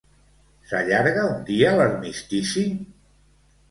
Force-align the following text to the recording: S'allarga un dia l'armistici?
S'allarga 0.71 1.27
un 1.35 1.45
dia 1.51 1.77
l'armistici? 1.79 2.69